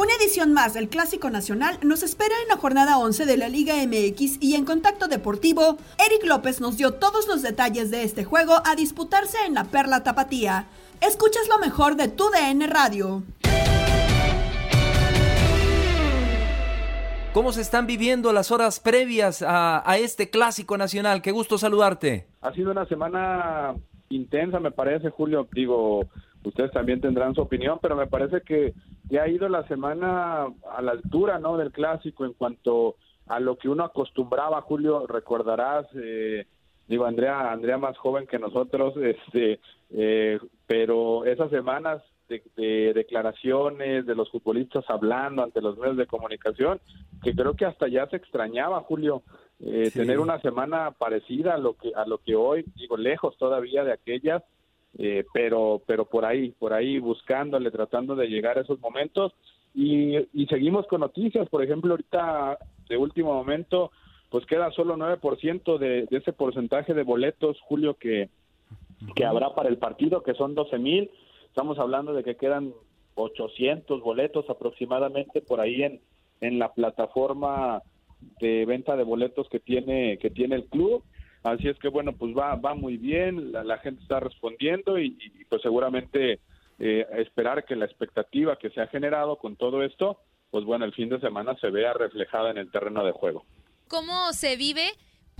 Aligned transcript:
Una 0.00 0.14
edición 0.14 0.54
más 0.54 0.72
del 0.72 0.88
Clásico 0.88 1.28
Nacional 1.28 1.78
nos 1.82 2.02
espera 2.02 2.34
en 2.42 2.48
la 2.48 2.56
jornada 2.56 2.96
11 2.96 3.26
de 3.26 3.36
la 3.36 3.50
Liga 3.50 3.74
MX 3.74 4.42
y 4.42 4.54
en 4.54 4.64
Contacto 4.64 5.08
Deportivo, 5.08 5.76
Eric 5.98 6.26
López 6.26 6.58
nos 6.62 6.78
dio 6.78 6.94
todos 6.94 7.28
los 7.28 7.42
detalles 7.42 7.90
de 7.90 8.02
este 8.02 8.24
juego 8.24 8.62
a 8.64 8.74
disputarse 8.76 9.36
en 9.46 9.52
la 9.52 9.64
Perla 9.64 10.02
Tapatía. 10.02 10.68
Escuchas 11.02 11.46
lo 11.50 11.58
mejor 11.58 11.96
de 11.96 12.08
tu 12.08 12.30
DN 12.30 12.66
Radio. 12.66 13.24
¿Cómo 17.34 17.52
se 17.52 17.60
están 17.60 17.86
viviendo 17.86 18.32
las 18.32 18.50
horas 18.50 18.80
previas 18.80 19.42
a, 19.42 19.82
a, 19.84 19.98
este 19.98 20.30
clásico 20.30 20.78
nacional? 20.78 21.20
Qué 21.20 21.30
gusto 21.30 21.58
saludarte. 21.58 22.26
Ha 22.40 22.54
sido 22.54 22.70
una 22.70 22.86
semana 22.86 23.74
intensa, 24.08 24.60
me 24.60 24.70
parece, 24.70 25.10
Julio. 25.10 25.46
Digo, 25.52 26.08
ustedes 26.44 26.70
también 26.70 27.00
tendrán 27.00 27.34
su 27.34 27.42
opinión, 27.42 27.78
pero 27.80 27.96
me 27.96 28.06
parece 28.06 28.40
que 28.42 28.74
ya 29.08 29.22
ha 29.22 29.28
ido 29.28 29.48
la 29.48 29.66
semana 29.68 30.46
a 30.70 30.82
la 30.82 30.92
altura, 30.92 31.38
¿no? 31.38 31.56
Del 31.56 31.72
clásico 31.72 32.24
en 32.24 32.32
cuanto 32.32 32.96
a 33.26 33.40
lo 33.40 33.56
que 33.56 33.68
uno 33.68 33.84
acostumbraba, 33.84 34.60
Julio. 34.62 35.06
Recordarás, 35.06 35.86
eh, 35.94 36.46
digo, 36.88 37.04
Andrea, 37.04 37.52
Andrea 37.52 37.78
más 37.78 37.96
joven 37.98 38.26
que 38.26 38.38
nosotros, 38.38 38.94
este, 39.02 39.60
eh, 39.90 40.38
pero 40.66 41.24
esas 41.24 41.50
semanas 41.50 42.02
de, 42.28 42.92
declaraciones 42.94 44.06
de 44.06 44.14
los 44.14 44.30
futbolistas 44.30 44.84
hablando 44.88 45.42
ante 45.42 45.60
los 45.60 45.76
medios 45.78 45.96
de 45.96 46.06
comunicación, 46.06 46.80
que 47.22 47.34
creo 47.34 47.54
que 47.54 47.66
hasta 47.66 47.88
ya 47.88 48.06
se 48.08 48.16
extrañaba, 48.16 48.80
Julio, 48.80 49.22
eh, 49.60 49.90
tener 49.92 50.20
una 50.20 50.40
semana 50.40 50.92
parecida 50.92 51.54
a 51.54 51.58
lo 51.58 51.74
que 51.74 51.92
a 51.94 52.06
lo 52.06 52.18
que 52.18 52.34
hoy, 52.34 52.64
digo, 52.76 52.96
lejos 52.96 53.36
todavía 53.36 53.84
de 53.84 53.92
aquellas, 53.92 54.42
eh, 54.98 55.24
pero 55.32 55.82
pero 55.86 56.04
por 56.04 56.24
ahí, 56.24 56.50
por 56.58 56.72
ahí 56.72 56.98
buscándole, 56.98 57.70
tratando 57.70 58.14
de 58.16 58.28
llegar 58.28 58.58
a 58.58 58.62
esos 58.62 58.80
momentos. 58.80 59.32
Y, 59.74 60.16
y 60.34 60.46
seguimos 60.46 60.86
con 60.88 61.00
noticias, 61.00 61.48
por 61.48 61.62
ejemplo, 61.62 61.92
ahorita 61.92 62.58
de 62.88 62.96
último 62.96 63.32
momento, 63.32 63.92
pues 64.28 64.44
queda 64.46 64.70
solo 64.72 64.96
9% 64.96 65.78
de, 65.78 66.06
de 66.06 66.16
ese 66.16 66.32
porcentaje 66.32 66.92
de 66.92 67.04
boletos, 67.04 67.60
Julio, 67.62 67.94
que, 67.94 68.28
que 69.14 69.24
habrá 69.24 69.54
para 69.54 69.68
el 69.68 69.78
partido, 69.78 70.22
que 70.22 70.34
son 70.34 70.54
12 70.54 70.78
mil. 70.78 71.10
Estamos 71.46 71.78
hablando 71.78 72.12
de 72.12 72.24
que 72.24 72.36
quedan 72.36 72.72
800 73.14 74.00
boletos 74.02 74.48
aproximadamente 74.48 75.40
por 75.40 75.60
ahí 75.60 75.82
en, 75.82 76.00
en 76.40 76.58
la 76.58 76.72
plataforma 76.72 77.82
de 78.40 78.66
venta 78.66 78.96
de 78.96 79.04
boletos 79.04 79.48
que 79.48 79.60
tiene 79.60 80.18
que 80.18 80.30
tiene 80.30 80.56
el 80.56 80.64
club. 80.66 81.02
Así 81.42 81.68
es 81.68 81.78
que 81.78 81.88
bueno, 81.88 82.12
pues 82.12 82.36
va 82.36 82.54
va 82.56 82.74
muy 82.74 82.96
bien, 82.96 83.52
la, 83.52 83.78
gente 83.78 84.02
está 84.02 84.20
respondiendo 84.20 84.98
y, 84.98 85.16
pues 85.48 85.62
seguramente 85.62 86.40
eh, 86.78 87.06
esperar 87.16 87.64
que 87.64 87.76
la 87.76 87.86
expectativa 87.86 88.56
que 88.56 88.70
se 88.70 88.80
ha 88.80 88.86
generado 88.88 89.36
con 89.36 89.56
todo 89.56 89.82
esto, 89.82 90.20
pues 90.50 90.64
bueno, 90.64 90.84
el 90.84 90.92
fin 90.92 91.08
de 91.08 91.20
semana 91.20 91.56
se 91.60 91.70
vea 91.70 91.92
reflejada 91.94 92.50
en 92.50 92.58
el 92.58 92.70
terreno 92.70 93.04
de 93.04 93.12
juego. 93.12 93.44
¿Cómo 93.88 94.32
se 94.32 94.56
vive 94.56 94.90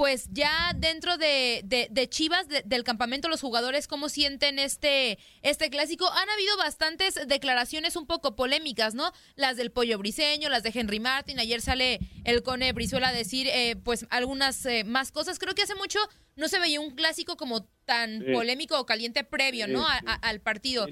pues 0.01 0.31
ya 0.33 0.73
dentro 0.75 1.19
de, 1.19 1.61
de, 1.63 2.09
Chivas, 2.09 2.47
del 2.49 2.85
campamento, 2.85 3.29
los 3.29 3.43
jugadores, 3.43 3.87
¿cómo 3.87 4.09
sienten 4.09 4.59
este, 4.59 5.19
este 5.43 5.69
clásico? 5.69 6.11
Han 6.11 6.31
habido 6.31 6.57
bastantes 6.57 7.21
declaraciones 7.29 7.97
un 7.97 8.07
poco 8.07 8.35
polémicas, 8.35 8.95
¿no? 8.95 9.13
Las 9.37 9.59
del 9.59 9.71
Pollo 9.71 9.99
Briseño, 9.99 10.49
las 10.49 10.63
de 10.63 10.73
Henry 10.73 11.01
Martin, 11.01 11.39
ayer 11.39 11.61
sale 11.61 12.01
el 12.25 12.43
Cone 12.43 12.73
Brizuela 12.73 13.09
a 13.09 13.13
decir, 13.13 13.47
eh, 13.49 13.77
pues, 13.77 14.07
algunas 14.09 14.65
eh, 14.65 14.85
más 14.85 15.13
cosas. 15.13 15.39
Creo 15.39 15.55
que 15.55 15.65
hace 15.65 15.75
mucho 15.75 15.99
no 16.35 16.49
se 16.49 16.59
veía 16.59 16.81
un 16.81 16.93
clásico 16.93 17.37
como 17.37 17.65
tan 17.85 18.25
polémico 18.33 18.81
o 18.81 18.87
caliente 18.87 19.23
previo, 19.23 19.69
¿no? 19.69 19.87
al 20.23 20.41
partido. 20.41 20.87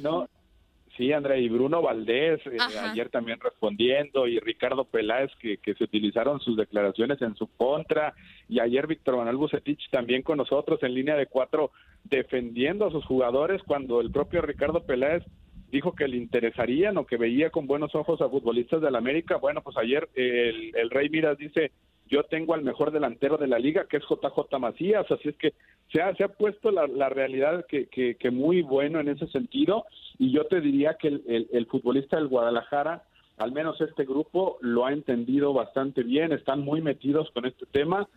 Sí, 0.98 1.12
Andrea, 1.12 1.38
y 1.38 1.48
Bruno 1.48 1.80
Valdés 1.80 2.40
eh, 2.46 2.58
ayer 2.82 3.08
también 3.08 3.38
respondiendo, 3.38 4.26
y 4.26 4.40
Ricardo 4.40 4.84
Peláez, 4.84 5.30
que, 5.40 5.58
que, 5.58 5.74
se 5.74 5.84
utilizaron 5.84 6.40
sus 6.40 6.56
declaraciones 6.56 7.22
en 7.22 7.36
su 7.36 7.46
contra, 7.46 8.14
y 8.48 8.58
ayer 8.58 8.88
Víctor 8.88 9.16
Manuel 9.16 9.36
Bucetich 9.36 9.88
también 9.90 10.22
con 10.22 10.38
nosotros 10.38 10.82
en 10.82 10.94
línea 10.94 11.14
de 11.14 11.26
cuatro 11.26 11.70
defendiendo 12.02 12.84
a 12.84 12.90
sus 12.90 13.04
jugadores 13.04 13.62
cuando 13.62 14.00
el 14.00 14.10
propio 14.10 14.42
Ricardo 14.42 14.84
Peláez 14.84 15.22
dijo 15.70 15.94
que 15.94 16.08
le 16.08 16.16
interesarían 16.16 16.96
o 16.98 17.06
que 17.06 17.16
veía 17.16 17.50
con 17.50 17.68
buenos 17.68 17.94
ojos 17.94 18.20
a 18.20 18.28
futbolistas 18.28 18.80
del 18.80 18.96
América. 18.96 19.36
Bueno, 19.36 19.62
pues 19.62 19.76
ayer 19.76 20.08
el, 20.14 20.74
el 20.74 20.90
Rey 20.90 21.10
Miras 21.10 21.38
dice, 21.38 21.70
yo 22.08 22.24
tengo 22.24 22.54
al 22.54 22.62
mejor 22.62 22.90
delantero 22.90 23.36
de 23.36 23.46
la 23.46 23.58
liga, 23.58 23.86
que 23.88 23.98
es 23.98 24.04
JJ 24.04 24.58
Macías, 24.58 25.10
así 25.10 25.28
es 25.28 25.36
que 25.36 25.54
se 25.92 26.02
ha, 26.02 26.14
se 26.14 26.24
ha 26.24 26.28
puesto 26.28 26.70
la, 26.70 26.86
la 26.86 27.08
realidad 27.08 27.64
que, 27.66 27.86
que, 27.88 28.30
muy 28.30 28.62
bueno 28.62 29.00
en 29.00 29.08
ese 29.08 29.26
sentido, 29.28 29.84
y 30.18 30.32
yo 30.32 30.44
te 30.46 30.60
diría 30.60 30.94
que 30.94 31.08
el, 31.08 31.48
el, 31.52 31.66
futbolista 31.66 32.16
del 32.16 32.28
Guadalajara, 32.28 33.04
al 33.36 33.52
menos 33.52 33.80
este 33.80 34.04
grupo, 34.04 34.58
lo 34.60 34.86
ha 34.86 34.92
entendido 34.92 35.52
bastante 35.52 36.02
bien, 36.02 36.32
están 36.32 36.60
muy 36.60 36.80
metidos 36.80 37.30
con 37.32 37.46
este 37.46 37.66
tema, 37.66 38.08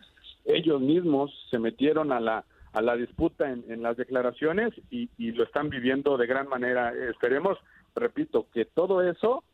ellos 0.44 0.80
mismos 0.80 1.30
se 1.50 1.58
metieron 1.58 2.12
a 2.12 2.20
la 2.20 2.44
a 2.72 2.80
la 2.80 2.96
disputa 2.96 3.50
en, 3.50 3.64
en 3.68 3.82
las 3.82 3.98
declaraciones 3.98 4.72
y, 4.90 5.10
y 5.18 5.32
lo 5.32 5.44
están 5.44 5.68
viviendo 5.68 6.16
de 6.16 6.26
gran 6.26 6.48
manera. 6.48 6.90
Esperemos, 7.10 7.58
repito, 7.94 8.46
que 8.50 8.64
todo 8.64 9.02
eso 9.02 9.44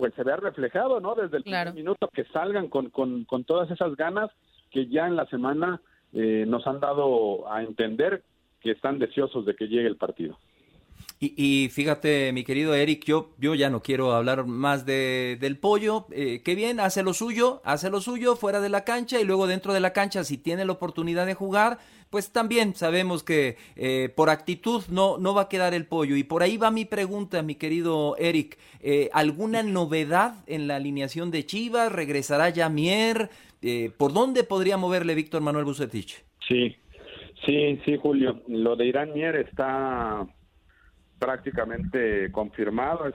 pues 0.00 0.14
se 0.14 0.24
vea 0.24 0.36
reflejado, 0.36 0.98
¿no? 0.98 1.14
Desde 1.14 1.36
el 1.36 1.42
primer 1.42 1.74
minuto 1.74 2.08
que 2.08 2.24
salgan 2.32 2.68
con, 2.68 2.88
con, 2.88 3.24
con, 3.24 3.44
todas 3.44 3.70
esas 3.70 3.94
ganas 3.96 4.30
que 4.70 4.86
ya 4.86 5.06
en 5.06 5.14
la 5.14 5.26
semana 5.26 5.82
eh, 6.14 6.46
nos 6.48 6.66
han 6.66 6.80
dado 6.80 7.46
a 7.52 7.62
entender 7.62 8.22
que 8.62 8.70
están 8.70 8.98
deseosos 8.98 9.44
de 9.44 9.54
que 9.54 9.68
llegue 9.68 9.86
el 9.86 9.98
partido. 9.98 10.38
Y, 11.22 11.68
fíjate, 11.68 12.32
mi 12.32 12.44
querido 12.44 12.74
Eric, 12.74 13.04
yo, 13.04 13.34
yo 13.36 13.54
ya 13.54 13.68
no 13.68 13.82
quiero 13.82 14.12
hablar 14.12 14.46
más 14.46 14.86
de, 14.86 15.36
del 15.38 15.58
pollo. 15.58 16.06
Eh, 16.12 16.40
qué 16.42 16.54
bien, 16.54 16.80
hace 16.80 17.02
lo 17.02 17.12
suyo, 17.12 17.60
hace 17.62 17.90
lo 17.90 18.00
suyo 18.00 18.36
fuera 18.36 18.62
de 18.62 18.70
la 18.70 18.84
cancha 18.84 19.20
y 19.20 19.24
luego 19.24 19.46
dentro 19.46 19.74
de 19.74 19.80
la 19.80 19.92
cancha, 19.92 20.24
si 20.24 20.38
tiene 20.38 20.64
la 20.64 20.72
oportunidad 20.72 21.26
de 21.26 21.34
jugar, 21.34 21.76
pues 22.08 22.32
también 22.32 22.74
sabemos 22.74 23.22
que 23.22 23.58
eh, 23.76 24.08
por 24.16 24.30
actitud 24.30 24.82
no, 24.88 25.18
no 25.18 25.34
va 25.34 25.42
a 25.42 25.48
quedar 25.50 25.74
el 25.74 25.86
pollo. 25.86 26.16
Y 26.16 26.24
por 26.24 26.42
ahí 26.42 26.56
va 26.56 26.70
mi 26.70 26.86
pregunta, 26.86 27.42
mi 27.42 27.54
querido 27.54 28.16
Eric. 28.16 28.58
Eh, 28.80 29.10
¿Alguna 29.12 29.62
novedad 29.62 30.36
en 30.46 30.68
la 30.68 30.76
alineación 30.76 31.30
de 31.30 31.44
Chivas? 31.44 31.92
¿Regresará 31.92 32.50
Jamier? 32.50 33.28
Eh, 33.60 33.92
¿Por 33.96 34.14
dónde 34.14 34.42
podría 34.42 34.78
moverle 34.78 35.14
Víctor 35.14 35.42
Manuel 35.42 35.66
Bucetich? 35.66 36.24
Sí, 36.48 36.76
sí, 37.44 37.78
sí, 37.84 37.96
Julio. 38.00 38.42
Lo 38.48 38.74
de 38.74 38.86
Irán 38.86 39.12
Mier 39.12 39.36
está 39.36 40.26
prácticamente 41.20 42.32
confirmado, 42.32 43.06
es, 43.06 43.14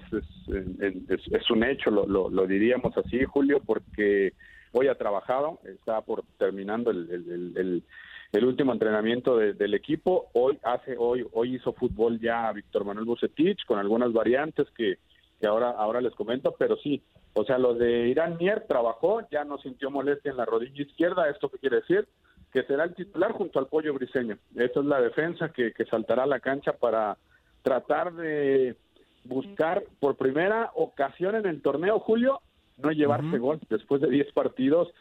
es, 1.31 1.51
un 1.51 1.63
hecho, 1.63 1.89
lo, 1.89 2.29
lo, 2.29 2.47
diríamos 2.47 2.95
así, 2.97 3.25
Julio, 3.25 3.61
porque 3.66 4.33
hoy 4.73 4.88
ha 4.88 4.95
trabajado, 4.95 5.59
está 5.63 6.01
por 6.01 6.23
terminando 6.38 6.91
el, 6.91 7.83
el, 8.31 8.45
último 8.45 8.73
entrenamiento 8.73 9.38
del 9.38 9.73
equipo. 9.73 10.29
Hoy 10.33 10.59
hace 10.63 10.95
hoy 10.97 11.25
hoy 11.33 11.55
hizo 11.55 11.73
fútbol 11.73 12.19
ya 12.19 12.51
Víctor 12.51 12.85
Manuel 12.85 13.05
Bucetich 13.05 13.65
con 13.65 13.80
algunas 13.80 14.13
variantes 14.13 14.68
que, 14.77 15.00
que 15.39 15.47
ahora 15.47 15.71
ahora 15.71 16.00
les 16.00 16.13
comento, 16.13 16.53
pero 16.59 16.75
sí, 16.77 17.01
o 17.33 17.44
sea, 17.44 17.57
lo 17.57 17.74
de 17.74 18.09
Irán 18.09 18.38
Mier 18.38 18.65
trabajó, 18.68 19.27
ya 19.31 19.45
no 19.45 19.57
sintió 19.57 19.89
molestia 19.89 20.31
en 20.31 20.38
la 20.38 20.45
rodilla 20.45 20.83
izquierda, 20.83 21.30
esto 21.30 21.50
qué 21.50 21.57
quiere 21.57 21.77
decir 21.77 22.07
que 22.53 22.63
será 22.63 22.85
el 22.85 22.94
titular 22.94 23.33
junto 23.33 23.59
al 23.59 23.68
pollo 23.68 23.94
briseño. 23.94 24.38
Esa 24.56 24.80
es 24.80 24.85
la 24.85 25.01
defensa 25.01 25.50
que, 25.50 25.74
que 25.74 25.85
saltará 25.85 26.24
a 26.24 26.27
la 26.27 26.39
cancha 26.39 26.71
para 26.71 27.18
tratar 27.65 28.13
de 28.13 28.75
buscar 29.23 29.83
por 30.00 30.15
primera 30.17 30.69
ocasión 30.75 31.35
en 31.35 31.47
el 31.47 31.63
torneo, 31.63 32.00
Julio, 32.00 32.41
no 32.77 32.91
llevarse 32.91 33.39
gol 33.39 33.59
después 33.67 34.01
de 34.01 34.09
10 34.09 34.31
partidos. 34.33 34.94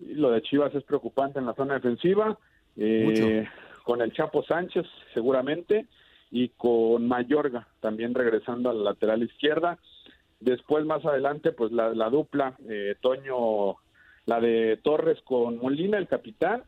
Lo 0.00 0.32
de 0.32 0.42
Chivas 0.42 0.74
es 0.74 0.82
preocupante 0.82 1.38
en 1.38 1.46
la 1.46 1.54
zona 1.54 1.74
defensiva 1.74 2.36
eh, 2.76 3.46
con 3.84 4.02
el 4.02 4.12
Chapo 4.12 4.42
Sánchez 4.42 4.84
seguramente 5.14 5.86
y 6.32 6.48
con 6.48 7.06
Mayorga 7.06 7.68
también 7.78 8.14
regresando 8.14 8.68
a 8.68 8.74
la 8.74 8.90
lateral 8.90 9.22
izquierda. 9.22 9.78
Después 10.40 10.84
más 10.84 11.04
adelante 11.04 11.52
pues 11.52 11.70
la, 11.70 12.10
dupla 12.10 12.56
eh, 12.68 12.96
Toño, 13.00 13.76
la 14.26 14.40
de 14.40 14.80
Torres 14.82 15.20
con 15.22 15.58
Molina, 15.58 15.98
el 15.98 16.08
capitán. 16.08 16.64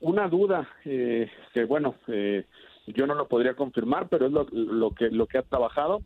Una 0.00 0.26
duda 0.26 0.66
eh, 0.86 1.30
que 1.52 1.64
bueno, 1.64 1.96
eh, 2.08 2.46
yo 2.86 3.06
no 3.06 3.14
lo 3.14 3.28
podría 3.28 3.54
confirmar, 3.54 4.08
pero 4.08 4.26
es 4.26 4.32
lo, 4.32 4.46
lo 4.52 4.90
que 4.90 5.10
lo 5.10 5.26
que 5.26 5.38
ha 5.38 5.42
trabajado. 5.42 6.02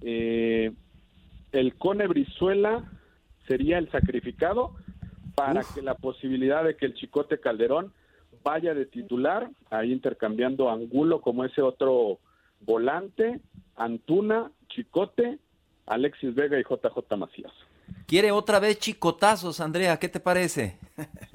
Eh, 0.00 0.72
el 1.52 1.74
Cone 1.76 2.06
Brizuela 2.06 2.90
sería 3.46 3.78
el 3.78 3.90
sacrificado 3.90 4.74
para 5.34 5.62
que 5.74 5.82
la 5.82 5.94
posibilidad 5.94 6.64
de 6.64 6.76
que 6.76 6.86
el 6.86 6.94
Chicote 6.94 7.40
Calderón 7.40 7.92
vaya 8.42 8.74
de 8.74 8.86
titular, 8.86 9.50
ahí 9.70 9.92
intercambiando 9.92 10.70
Angulo 10.70 11.20
como 11.20 11.44
ese 11.44 11.62
otro 11.62 12.18
volante, 12.60 13.40
Antuna, 13.76 14.50
Chicote, 14.68 15.38
Alexis 15.86 16.34
Vega 16.34 16.58
y 16.58 16.62
JJ 16.62 17.16
Macías. 17.16 17.52
Quiere 18.06 18.30
otra 18.30 18.60
vez 18.60 18.78
chicotazos, 18.78 19.60
Andrea, 19.60 19.98
¿qué 19.98 20.08
te 20.08 20.20
parece? 20.20 20.78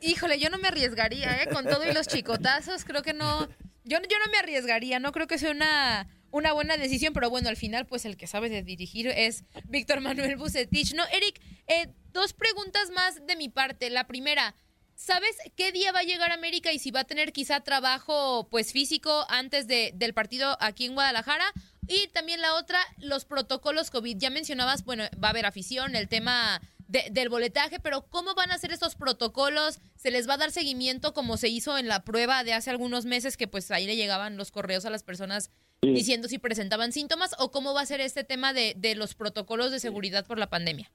Híjole, 0.02 0.40
yo 0.40 0.50
no 0.50 0.58
me 0.58 0.68
arriesgaría, 0.68 1.44
¿eh? 1.44 1.50
Con 1.52 1.66
todo 1.66 1.88
y 1.90 1.94
los 1.94 2.08
chicotazos, 2.08 2.86
creo 2.86 3.02
que 3.02 3.14
no. 3.14 3.48
Yo, 3.90 3.98
yo 3.98 4.20
no 4.24 4.32
me 4.32 4.38
arriesgaría, 4.38 5.00
no 5.00 5.12
creo 5.12 5.26
que 5.26 5.40
sea 5.40 5.50
una, 5.50 6.08
una 6.30 6.54
buena 6.54 6.78
decisión, 6.78 7.12
pero 7.12 7.32
bueno, 7.32 7.50
al 7.50 7.58
final, 7.58 7.88
pues 7.88 8.06
el 8.06 8.18
que 8.18 8.28
sabe 8.28 8.48
de 8.48 8.62
dirigir 8.62 9.08
es 9.08 9.46
Víctor 9.66 10.00
Manuel 10.00 10.36
Bucetich. 10.38 10.94
No, 10.94 11.04
Eric, 11.12 11.42
eh, 11.68 11.88
dos 12.14 12.34
preguntas 12.34 12.92
más 12.92 13.26
de 13.26 13.36
mi 13.36 13.50
parte. 13.50 13.90
La 13.90 14.06
primera, 14.06 14.54
¿sabes 14.94 15.36
qué 15.56 15.72
día 15.72 15.92
va 15.92 16.00
a 16.00 16.04
llegar 16.04 16.32
América 16.32 16.72
y 16.72 16.78
si 16.78 16.92
va 16.92 17.00
a 17.00 17.06
tener 17.06 17.34
quizá 17.34 17.62
trabajo 17.62 18.48
pues 18.52 18.74
físico 18.74 19.26
antes 19.28 19.66
de, 19.66 19.92
del 19.96 20.14
partido 20.14 20.56
aquí 20.62 20.86
en 20.86 20.94
Guadalajara? 20.94 21.46
Y 21.88 22.10
también 22.10 22.42
la 22.42 22.54
otra, 22.54 22.80
los 23.00 23.26
protocolos 23.26 23.90
COVID. 23.90 24.18
Ya 24.20 24.30
mencionabas, 24.30 24.86
bueno, 24.86 25.06
va 25.22 25.30
a 25.30 25.32
haber 25.32 25.48
afición, 25.48 25.96
el 25.96 26.08
tema 26.08 26.62
del 26.88 27.30
boletaje, 27.30 27.80
pero 27.80 28.08
¿cómo 28.10 28.34
van 28.34 28.52
a 28.52 28.58
ser 28.58 28.72
estos 28.72 28.96
protocolos? 28.96 29.80
¿Se 30.00 30.12
les 30.12 30.30
va 30.30 30.36
a 30.36 30.38
dar 30.38 30.52
seguimiento 30.52 31.12
como 31.12 31.36
se 31.36 31.50
hizo 31.50 31.78
en 31.78 31.90
la 31.90 32.06
prueba 32.06 32.46
de 32.46 32.54
hace 32.54 32.70
algunos 32.70 33.06
meses 33.06 33.36
que 33.36 33.50
pues 33.50 33.70
ahí 33.70 33.86
le 33.86 33.98
llegaban 33.98 34.38
los 34.38 34.50
correos 34.50 34.86
a 34.86 34.90
las 34.90 35.04
personas 35.04 35.52
diciendo 35.82 36.30
si 36.30 36.40
presentaban 36.40 36.94
síntomas 36.94 37.36
o 37.38 37.52
cómo 37.52 37.74
va 37.74 37.82
a 37.82 37.86
ser 37.86 38.00
este 38.00 38.24
tema 38.24 38.54
de, 38.54 38.76
de 38.78 38.96
los 38.96 39.14
protocolos 39.14 39.74
de 39.74 39.80
seguridad 39.80 40.26
por 40.26 40.38
la 40.38 40.48
pandemia? 40.48 40.90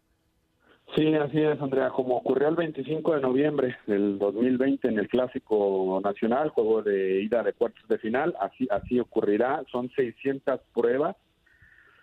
Sí, 0.96 1.14
así 1.16 1.38
es, 1.38 1.60
Andrea. 1.60 1.90
Como 1.90 2.16
ocurrió 2.16 2.48
el 2.48 2.56
25 2.56 3.16
de 3.16 3.20
noviembre 3.20 3.76
del 3.86 4.18
2020 4.18 4.88
en 4.88 4.98
el 4.98 5.08
Clásico 5.08 6.00
Nacional, 6.02 6.48
juego 6.48 6.82
de 6.82 7.20
ida 7.24 7.42
de 7.42 7.52
cuartos 7.52 7.86
de 7.86 7.98
final, 7.98 8.34
así, 8.40 8.66
así 8.70 8.98
ocurrirá. 9.00 9.62
Son 9.70 9.90
600 9.90 10.60
pruebas 10.72 11.14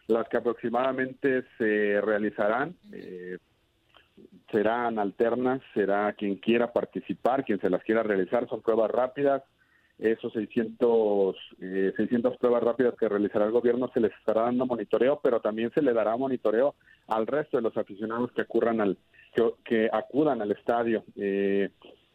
las 0.05 0.29
que 0.29 0.37
aproximadamente 0.37 1.45
se 1.57 1.99
realizarán. 1.99 2.75
Eh, 2.93 3.39
serán 4.51 4.99
alternas, 4.99 5.61
será 5.73 6.13
quien 6.13 6.35
quiera 6.35 6.73
participar, 6.73 7.45
quien 7.45 7.59
se 7.59 7.69
las 7.69 7.83
quiera 7.83 8.03
realizar. 8.03 8.47
Son 8.49 8.61
pruebas 8.61 8.91
rápidas, 8.91 9.43
esos 10.01 10.33
600, 10.33 11.35
eh, 11.61 11.93
600 11.95 12.37
pruebas 12.37 12.63
rápidas 12.63 12.95
que 12.99 13.07
realizará 13.07 13.45
el 13.45 13.51
gobierno 13.51 13.89
se 13.93 13.99
les 13.99 14.11
estará 14.13 14.43
dando 14.43 14.65
monitoreo, 14.65 15.19
pero 15.21 15.39
también 15.39 15.71
se 15.73 15.81
le 15.81 15.93
dará 15.93 16.17
monitoreo 16.17 16.75
al 17.07 17.27
resto 17.27 17.57
de 17.57 17.63
los 17.63 17.77
aficionados 17.77 18.31
que 18.31 18.41
ocurran 18.41 18.81
al 18.81 18.97
que, 19.63 19.89
acudan 19.91 20.41
al 20.41 20.51
estadio. 20.51 21.03
Eh, 21.15 21.69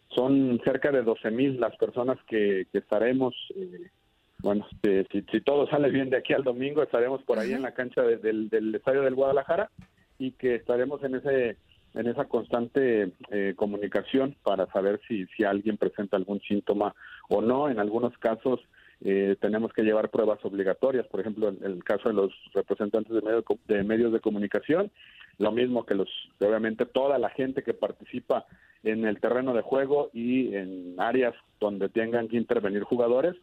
son 0.09 0.61
cerca 0.64 0.91
de 0.91 1.02
12 1.02 1.31
mil 1.31 1.61
las 1.61 1.76
personas 1.76 2.19
que, 2.26 2.67
estaremos. 2.73 3.35
Eh, 3.55 3.91
bueno, 4.38 4.67
si, 4.82 5.23
si, 5.31 5.41
todo 5.41 5.67
sale 5.69 5.91
bien 5.91 6.11
de 6.11 6.19
aquí 6.19 6.32
al 6.32 6.44
domingo, 6.44 6.82
estaremos 6.82 7.23
por 7.23 7.38
ahí 7.38 7.52
en 7.52 7.62
la 7.62 7.73
cancha 7.73 8.02
del, 8.02 8.49
del 8.49 8.75
estadio 8.75 9.02
del 9.02 9.14
Guadalajara 9.14 9.70
y 10.19 10.32
que 10.32 10.56
estaremos 10.56 11.02
en 11.05 11.17
ese 11.17 11.56
en 11.97 12.07
esa 12.07 12.27
constante 12.27 13.13
eh, 13.31 13.55
comunicación 13.57 14.37
para 14.43 14.67
saber 14.67 15.01
si, 15.09 15.27
si 15.37 15.45
alguien 15.45 15.79
presenta 15.79 16.17
algún 16.17 16.41
síntoma 16.43 16.95
o 17.29 17.41
no. 17.41 17.69
En 17.69 17.79
algunos 17.79 18.17
casos 18.19 18.61
eh, 19.01 19.37
tenemos 19.41 19.73
que 19.73 19.83
llevar 19.83 20.11
pruebas 20.11 20.39
obligatorias, 20.45 21.07
por 21.07 21.21
ejemplo, 21.21 21.49
en 21.49 21.59
el 21.65 21.83
caso 21.85 22.09
de 22.09 22.15
los 22.15 22.33
representantes 22.55 23.13
de, 23.13 23.23
medio, 23.23 23.45
de 23.67 23.83
medios 23.83 24.13
de 24.13 24.21
comunicación, 24.21 24.91
lo 25.39 25.53
mismo 25.53 25.85
que 25.85 25.95
los, 25.95 26.09
obviamente, 26.39 26.87
toda 26.87 27.19
la 27.19 27.31
gente 27.31 27.63
que 27.63 27.75
participa 27.75 28.47
en 28.85 29.05
el 29.05 29.19
terreno 29.21 29.55
de 29.55 29.63
juego 29.63 30.11
y 30.13 30.55
en 30.55 30.95
áreas 30.99 31.35
donde 31.61 31.89
tengan 31.89 32.29
que 32.29 32.37
intervenir 32.37 32.83
jugadores. 32.85 33.35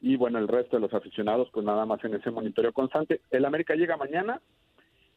Y 0.00 0.16
bueno, 0.16 0.38
el 0.38 0.48
resto 0.48 0.76
de 0.76 0.82
los 0.82 0.94
aficionados, 0.94 1.48
pues 1.52 1.64
nada 1.64 1.86
más 1.86 2.02
en 2.04 2.14
ese 2.14 2.30
monitoreo 2.30 2.72
constante. 2.72 3.20
El 3.30 3.44
América 3.44 3.74
llega 3.74 3.96
mañana 3.96 4.40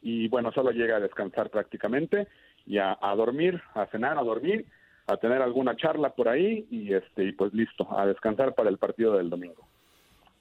y 0.08 0.28
bueno, 0.28 0.52
solo 0.52 0.70
llega 0.70 0.98
a 0.98 1.00
descansar 1.00 1.50
prácticamente 1.50 2.28
y 2.64 2.78
a, 2.78 2.96
dormir, 3.16 3.60
a 3.74 3.86
cenar, 3.86 4.16
a 4.16 4.22
dormir, 4.22 4.64
a 5.08 5.16
tener 5.16 5.42
alguna 5.42 5.74
charla 5.74 6.10
por 6.10 6.28
ahí 6.28 6.64
y 6.70 6.94
este 6.94 7.24
y 7.24 7.32
pues 7.32 7.52
listo, 7.52 7.88
a 7.90 8.06
descansar 8.06 8.54
para 8.54 8.70
el 8.70 8.78
partido 8.78 9.16
del 9.16 9.30
domingo. 9.30 9.66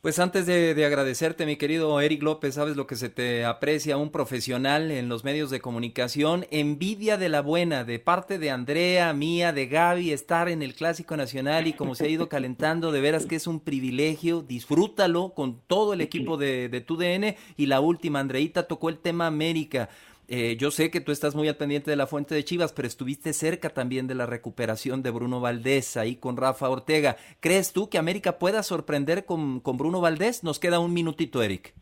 Pues 0.06 0.20
antes 0.20 0.46
de, 0.46 0.86
agradecerte, 0.86 1.48
mi 1.48 1.56
querido 1.56 2.00
Eric 2.00 2.22
López, 2.22 2.54
sabes 2.54 2.76
lo 2.76 2.86
que 2.86 2.96
se 2.96 3.10
te 3.10 3.44
aprecia 3.44 3.98
un 3.98 4.12
profesional 4.12 4.92
en 4.92 5.10
los 5.10 5.24
medios 5.24 5.50
de 5.50 5.62
comunicación, 5.62 6.46
envidia 6.52 7.18
de 7.18 7.28
la 7.28 7.42
buena, 7.42 7.84
de 7.84 7.98
parte 7.98 8.38
de 8.38 8.52
Andrea, 8.52 9.12
mía, 9.14 9.52
de 9.52 9.66
Gaby, 9.66 10.12
estar 10.12 10.48
en 10.48 10.62
el 10.62 10.76
Clásico 10.76 11.18
Nacional 11.18 11.66
y 11.66 11.74
como 11.74 11.96
se 11.96 12.06
ha 12.06 12.10
ido 12.10 12.30
calentando, 12.30 12.92
de 12.92 13.02
veras 13.02 13.26
que 13.26 13.36
es 13.36 13.48
un 13.48 13.60
privilegio, 13.60 14.44
disfrútalo 14.44 15.34
con 15.34 15.60
todo 15.66 15.94
el 15.94 16.02
equipo 16.02 16.38
de, 16.38 16.70
de 16.70 16.82
tu 16.82 16.98
DN 16.98 17.36
y 17.58 17.66
la 17.66 17.80
última, 17.80 18.20
Andreita 18.20 18.68
tocó 18.68 18.90
el 18.90 19.00
tema 19.00 19.26
América. 19.26 19.90
Eh, 20.28 20.58
yo 20.58 20.72
sé 20.72 20.90
que 20.90 21.02
tú 21.02 21.12
estás 21.12 21.36
muy 21.36 21.48
al 21.48 21.58
pendiente 21.58 21.92
de 21.92 21.98
la 21.98 22.08
fuente 22.08 22.34
de 22.34 22.44
Chivas, 22.44 22.74
pero 22.74 22.88
estuviste 22.88 23.34
cerca 23.34 23.70
también 23.70 24.08
de 24.08 24.16
la 24.16 24.26
recuperación 24.26 25.04
de 25.04 25.12
Bruno 25.12 25.40
Valdés 25.40 25.98
ahí 25.98 26.16
con 26.16 26.38
Rafa 26.38 26.70
Ortega. 26.70 27.16
¿Crees 27.40 27.74
tú 27.74 27.90
que 27.90 27.98
América 27.98 28.40
pueda 28.40 28.64
sorprender 28.64 29.26
con, 29.26 29.60
con 29.60 29.78
Bruno 29.78 30.02
Valdés? 30.02 30.44
Nos 30.44 30.60
queda 30.60 30.80
un 30.80 30.94
minutito, 30.94 31.44
Eric. 31.44 31.74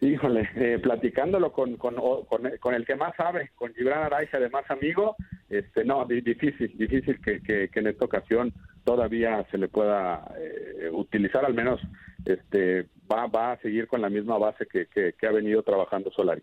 Híjole, 0.00 0.48
eh, 0.56 0.80
platicándolo 0.82 1.52
con, 1.52 1.76
con, 1.76 1.94
con, 2.26 2.74
el 2.74 2.84
que 2.84 2.96
más 2.96 3.14
sabe, 3.16 3.52
con 3.54 3.72
Gibran 3.72 4.02
Araiza, 4.02 4.38
además 4.38 4.64
amigo, 4.68 5.14
este, 5.48 5.84
no, 5.84 6.04
difícil, 6.06 6.76
difícil 6.76 7.20
que, 7.20 7.40
que, 7.40 7.70
en 7.72 7.86
esta 7.86 8.06
ocasión 8.06 8.52
todavía 8.82 9.46
se 9.52 9.58
le 9.58 9.68
pueda 9.68 10.24
eh, 10.36 10.90
utilizar, 10.90 11.44
al 11.44 11.54
menos 11.54 11.80
este, 12.24 12.88
va, 13.10 13.28
va 13.28 13.52
a 13.52 13.58
seguir 13.58 13.86
con 13.86 14.00
la 14.00 14.10
misma 14.10 14.38
base 14.38 14.66
que, 14.66 14.86
que 14.88 15.26
ha 15.26 15.30
venido 15.30 15.62
trabajando 15.62 16.10
Solari. 16.10 16.42